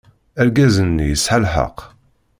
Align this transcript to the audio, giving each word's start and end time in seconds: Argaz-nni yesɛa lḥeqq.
Argaz-nni 0.41 1.05
yesɛa 1.07 1.37
lḥeqq. 1.43 1.77